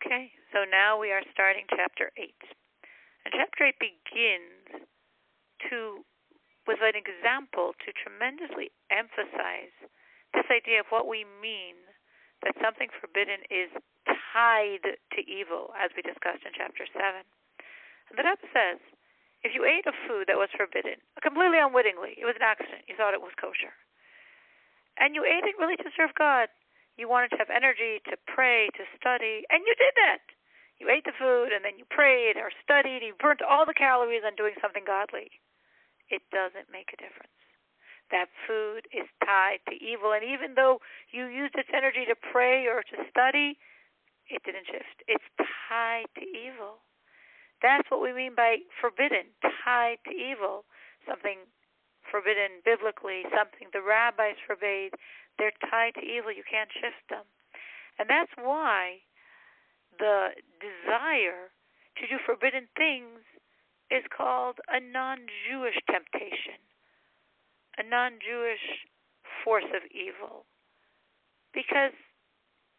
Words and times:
Okay, 0.00 0.32
so 0.48 0.64
now 0.64 0.96
we 0.96 1.12
are 1.12 1.20
starting 1.28 1.68
chapter 1.68 2.08
8. 2.16 2.32
And 3.28 3.36
chapter 3.36 3.68
8 3.68 3.76
begins 3.76 4.88
to 5.68 6.00
with 6.64 6.80
an 6.80 6.96
example 6.96 7.76
to 7.84 7.92
tremendously 7.92 8.72
emphasize 8.88 9.76
this 10.32 10.48
idea 10.48 10.80
of 10.80 10.88
what 10.88 11.04
we 11.04 11.28
mean 11.44 11.76
that 12.40 12.56
something 12.64 12.88
forbidden 12.96 13.44
is 13.52 13.68
tied 14.32 14.96
to 15.12 15.20
evil, 15.28 15.76
as 15.76 15.92
we 15.92 16.00
discussed 16.00 16.48
in 16.48 16.56
chapter 16.56 16.88
7. 16.96 17.20
And 18.08 18.16
the 18.16 18.24
Rebbe 18.24 18.48
says, 18.56 18.80
if 19.44 19.52
you 19.52 19.68
ate 19.68 19.84
a 19.84 19.92
food 20.08 20.32
that 20.32 20.40
was 20.40 20.48
forbidden, 20.56 20.96
completely 21.20 21.60
unwittingly, 21.60 22.16
it 22.16 22.24
was 22.24 22.40
an 22.40 22.46
accident, 22.46 22.88
you 22.88 22.96
thought 22.96 23.12
it 23.12 23.20
was 23.20 23.36
kosher, 23.36 23.76
and 24.96 25.12
you 25.12 25.28
ate 25.28 25.44
it 25.44 25.60
really 25.60 25.76
to 25.76 25.92
serve 25.92 26.16
God, 26.16 26.48
you 27.00 27.08
wanted 27.08 27.32
to 27.32 27.40
have 27.40 27.48
energy 27.48 28.04
to 28.12 28.20
pray, 28.28 28.68
to 28.76 28.84
study, 29.00 29.48
and 29.48 29.64
you 29.64 29.72
did 29.80 29.96
that. 29.96 30.20
You 30.76 30.92
ate 30.92 31.08
the 31.08 31.16
food 31.16 31.52
and 31.52 31.64
then 31.64 31.80
you 31.80 31.88
prayed 31.88 32.36
or 32.36 32.52
studied, 32.60 33.00
you 33.00 33.16
burnt 33.16 33.40
all 33.40 33.64
the 33.64 33.76
calories 33.76 34.24
on 34.24 34.36
doing 34.36 34.52
something 34.60 34.84
godly. 34.84 35.32
It 36.12 36.20
doesn't 36.28 36.68
make 36.68 36.92
a 36.92 37.00
difference. 37.00 37.32
That 38.12 38.28
food 38.44 38.84
is 38.90 39.06
tied 39.22 39.62
to 39.70 39.74
evil, 39.78 40.10
and 40.10 40.26
even 40.26 40.58
though 40.58 40.82
you 41.14 41.30
used 41.30 41.54
its 41.54 41.70
energy 41.70 42.04
to 42.10 42.18
pray 42.18 42.66
or 42.66 42.82
to 42.82 42.96
study, 43.06 43.54
it 44.26 44.42
didn't 44.42 44.66
shift. 44.66 45.06
It's 45.06 45.30
tied 45.38 46.10
to 46.18 46.24
evil. 46.26 46.82
That's 47.62 47.86
what 47.86 48.02
we 48.02 48.12
mean 48.12 48.34
by 48.34 48.66
forbidden, 48.80 49.30
tied 49.62 50.02
to 50.08 50.12
evil. 50.12 50.64
Something 51.06 51.46
forbidden 52.10 52.60
biblically, 52.64 53.22
something 53.30 53.70
the 53.72 53.82
rabbis 53.82 54.36
forbade, 54.46 54.92
they're 55.38 55.56
tied 55.70 55.94
to 55.94 56.04
evil. 56.04 56.32
You 56.32 56.44
can't 56.44 56.70
shift 56.74 57.00
them. 57.08 57.24
And 57.98 58.10
that's 58.10 58.32
why 58.36 59.00
the 59.98 60.36
desire 60.60 61.52
to 62.00 62.02
do 62.06 62.18
forbidden 62.24 62.68
things 62.76 63.22
is 63.90 64.04
called 64.08 64.58
a 64.68 64.80
non 64.80 65.26
Jewish 65.48 65.78
temptation, 65.86 66.60
a 67.78 67.82
non 67.82 68.18
Jewish 68.22 68.86
force 69.44 69.68
of 69.74 69.82
evil. 69.90 70.46
Because 71.52 71.92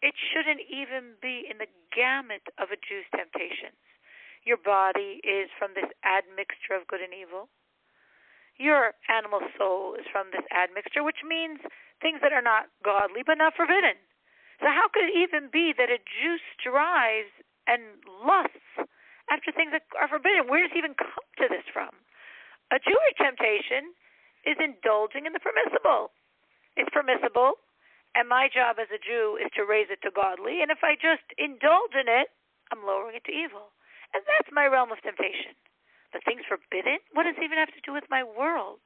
it 0.00 0.14
shouldn't 0.16 0.64
even 0.70 1.18
be 1.20 1.44
in 1.44 1.58
the 1.58 1.68
gamut 1.92 2.46
of 2.56 2.72
a 2.72 2.78
Jew's 2.80 3.08
temptations. 3.12 3.76
Your 4.44 4.56
body 4.56 5.20
is 5.20 5.52
from 5.58 5.76
this 5.76 5.90
admixture 6.00 6.72
of 6.72 6.88
good 6.88 7.04
and 7.04 7.12
evil. 7.12 7.52
Your 8.60 8.92
animal 9.08 9.40
soul 9.56 9.96
is 9.96 10.04
from 10.12 10.28
this 10.36 10.44
admixture, 10.52 11.00
which 11.00 11.24
means 11.24 11.64
things 12.04 12.20
that 12.20 12.36
are 12.36 12.44
not 12.44 12.68
godly 12.84 13.24
but 13.24 13.40
not 13.40 13.56
forbidden. 13.56 13.96
So 14.60 14.68
how 14.68 14.92
could 14.92 15.08
it 15.08 15.16
even 15.16 15.48
be 15.48 15.72
that 15.72 15.88
a 15.88 15.96
Jew 15.96 16.36
strives 16.60 17.32
and 17.64 18.04
lusts 18.20 18.76
after 19.32 19.48
things 19.48 19.72
that 19.72 19.88
are 19.96 20.12
forbidden? 20.12 20.52
Where 20.52 20.60
does 20.60 20.76
he 20.76 20.84
even 20.84 20.92
come 20.92 21.24
to 21.40 21.48
this 21.48 21.64
from? 21.72 21.88
A 22.68 22.76
Jewish 22.76 23.16
temptation 23.16 23.96
is 24.44 24.60
indulging 24.60 25.24
in 25.24 25.32
the 25.32 25.40
permissible. 25.40 26.12
It's 26.76 26.92
permissible, 26.92 27.56
and 28.12 28.28
my 28.28 28.52
job 28.52 28.76
as 28.76 28.92
a 28.92 29.00
Jew 29.00 29.40
is 29.40 29.48
to 29.56 29.64
raise 29.64 29.88
it 29.88 30.04
to 30.04 30.12
godly. 30.12 30.60
And 30.60 30.68
if 30.68 30.84
I 30.84 31.00
just 31.00 31.24
indulge 31.40 31.96
in 31.96 32.12
it, 32.12 32.28
I'm 32.68 32.84
lowering 32.84 33.16
it 33.16 33.24
to 33.24 33.32
evil. 33.32 33.72
And 34.12 34.20
that's 34.28 34.52
my 34.52 34.68
realm 34.68 34.92
of 34.92 35.00
temptation. 35.00 35.56
The 36.12 36.20
things 36.24 36.42
forbidden? 36.48 36.98
What 37.14 37.24
does 37.24 37.38
it 37.38 37.44
even 37.44 37.58
have 37.58 37.74
to 37.74 37.86
do 37.86 37.92
with 37.92 38.10
my 38.10 38.22
world? 38.22 38.82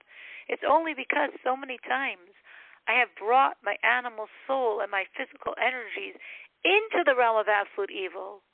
It's 0.48 0.64
only 0.66 0.92
because 0.92 1.32
so 1.40 1.56
many 1.56 1.78
times 1.88 2.36
I 2.84 3.00
have 3.00 3.16
brought 3.16 3.56
my 3.64 3.76
animal 3.80 4.28
soul 4.46 4.80
and 4.80 4.90
my 4.92 5.08
physical 5.16 5.56
energies 5.56 6.20
into 6.64 7.00
the 7.04 7.16
realm 7.16 7.40
of 7.40 7.48
absolute 7.48 7.90
evil 7.90 8.44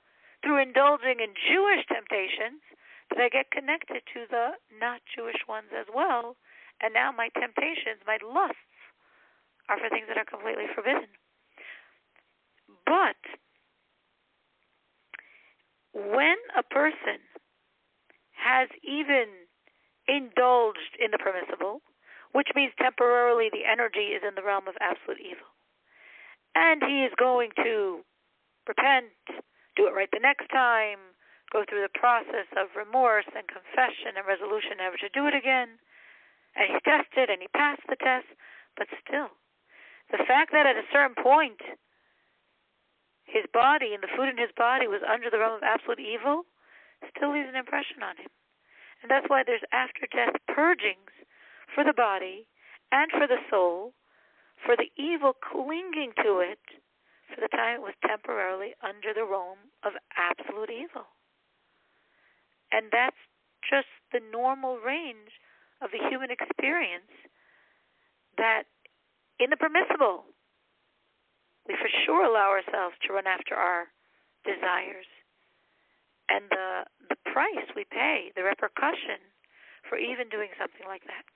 through 0.43 0.63
indulging 0.63 1.19
in 1.19 1.35
Jewish 1.35 1.83
temptations 1.91 2.63
that 3.11 3.19
I 3.19 3.29
get 3.29 3.51
connected 3.51 4.07
to 4.15 4.27
the 4.31 4.55
not 4.79 5.03
Jewish 5.07 5.43
ones 5.49 5.75
as 5.75 5.87
well. 5.91 6.37
And 6.81 6.95
now 6.95 7.11
my 7.13 7.29
temptations, 7.35 8.07
my 8.07 8.19
lusts, 8.23 8.57
are 9.69 9.79
for 9.79 9.91
things 9.91 10.07
that 10.09 10.17
are 10.17 10.25
completely 10.25 10.67
forbidden. 10.75 11.11
But 12.87 13.19
when 15.93 16.39
a 16.57 16.63
person 16.63 17.19
has 18.51 18.69
even 18.83 19.47
indulged 20.11 20.99
in 20.99 21.15
the 21.15 21.23
permissible, 21.23 21.83
which 22.35 22.51
means 22.59 22.75
temporarily 22.83 23.47
the 23.47 23.63
energy 23.63 24.11
is 24.11 24.27
in 24.27 24.35
the 24.35 24.43
realm 24.43 24.67
of 24.67 24.75
absolute 24.83 25.23
evil. 25.23 25.47
And 26.59 26.83
he 26.83 27.07
is 27.07 27.15
going 27.15 27.55
to 27.63 28.03
repent, 28.67 29.15
do 29.79 29.87
it 29.87 29.95
right 29.95 30.11
the 30.11 30.19
next 30.19 30.51
time, 30.51 30.99
go 31.55 31.63
through 31.63 31.87
the 31.87 31.99
process 31.99 32.51
of 32.59 32.75
remorse 32.75 33.31
and 33.39 33.47
confession 33.47 34.19
and 34.19 34.27
resolution 34.27 34.83
never 34.83 34.99
to 34.99 35.11
do 35.15 35.31
it 35.31 35.35
again. 35.35 35.79
And 36.59 36.75
he's 36.75 36.83
tested 36.83 37.31
and 37.31 37.39
he 37.39 37.49
passed 37.55 37.87
the 37.87 37.99
test, 38.03 38.27
but 38.75 38.91
still, 38.99 39.31
the 40.11 40.27
fact 40.27 40.51
that 40.51 40.67
at 40.67 40.75
a 40.75 40.91
certain 40.91 41.15
point 41.15 41.63
his 43.23 43.47
body 43.55 43.95
and 43.95 44.03
the 44.03 44.11
food 44.11 44.27
in 44.27 44.43
his 44.43 44.51
body 44.59 44.91
was 44.91 45.07
under 45.07 45.31
the 45.31 45.39
realm 45.39 45.55
of 45.55 45.63
absolute 45.63 46.03
evil 46.03 46.50
still 47.09 47.33
leaves 47.33 47.49
an 47.49 47.57
impression 47.57 48.03
on 48.03 48.17
him. 48.17 48.33
And 49.03 49.11
that's 49.11 49.29
why 49.29 49.43
there's 49.45 49.65
after 49.73 50.07
death 50.13 50.37
purgings 50.49 51.13
for 51.75 51.85
the 51.85 51.97
body 51.97 52.47
and 52.93 53.11
for 53.11 53.27
the 53.27 53.41
soul, 53.49 53.95
for 54.65 54.77
the 54.77 54.93
evil 55.01 55.33
clinging 55.33 56.13
to 56.23 56.41
it 56.41 56.61
for 57.35 57.41
the 57.41 57.49
time 57.49 57.79
it 57.79 57.87
was 57.87 57.95
temporarily 58.07 58.75
under 58.83 59.15
the 59.15 59.25
realm 59.25 59.71
of 59.85 59.95
absolute 60.19 60.71
evil. 60.71 61.07
And 62.73 62.91
that's 62.91 63.19
just 63.63 63.91
the 64.13 64.21
normal 64.21 64.79
range 64.79 65.39
of 65.81 65.91
the 65.91 66.03
human 66.11 66.31
experience 66.31 67.11
that 68.37 68.65
in 69.39 69.51
the 69.51 69.57
permissible, 69.57 70.27
we 71.67 71.75
for 71.79 71.89
sure 72.05 72.25
allow 72.25 72.51
ourselves 72.51 72.97
to 73.07 73.15
run 73.15 73.27
after 73.27 73.55
our 73.55 73.89
desires 74.45 75.09
and 76.31 76.47
the 76.51 76.85
the 77.11 77.19
price 77.33 77.67
we 77.75 77.85
pay, 77.91 78.31
the 78.37 78.45
repercussion 78.45 79.19
for 79.89 79.99
even 79.99 80.29
doing 80.31 80.49
something 80.59 80.87
like 80.87 81.03
that. 81.11 81.27